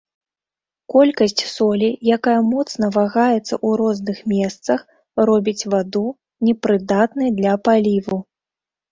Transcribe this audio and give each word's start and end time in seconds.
Колькасць 0.91 1.43
солі, 1.55 1.89
якая 2.15 2.37
моцна 2.53 2.85
вагаецца 2.95 3.35
ў 3.39 3.69
розных 3.81 4.17
месцах, 4.31 4.79
робіць 5.31 5.67
ваду 5.75 6.01
непрыдатнай 6.49 7.29
для 7.41 7.53
паліву. 7.69 8.17